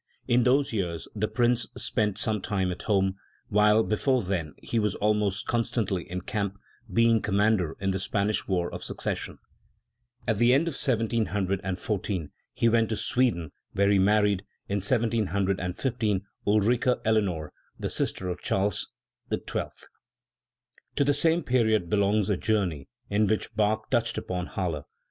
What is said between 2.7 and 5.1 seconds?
at home, while before then he was